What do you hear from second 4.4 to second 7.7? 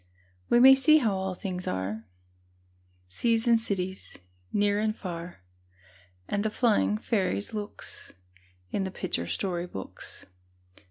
near and far, And the flying fairies'